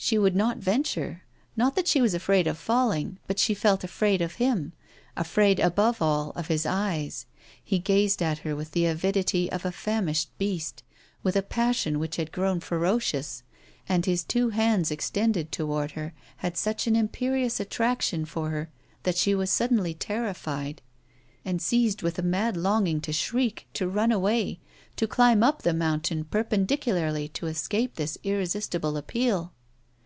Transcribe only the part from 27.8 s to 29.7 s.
this irresistible appeal.